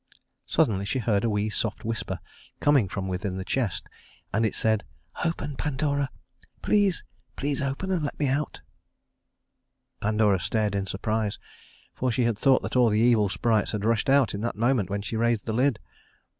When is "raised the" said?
15.15-15.53